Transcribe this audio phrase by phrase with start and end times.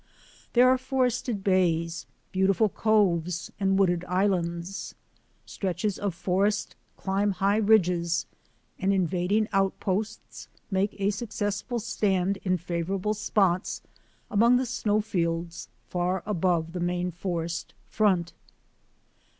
[0.53, 4.95] There are forested bays, beautiful coves, and wooded islands.
[5.45, 8.25] Stretches of forest climb high ridges,
[8.79, 13.83] and invading outposts make a successful stand in favourable spots
[14.31, 18.33] among the snowfields far above the main forest front.